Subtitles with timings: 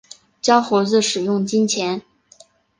[0.41, 2.01] 教猴子使用金钱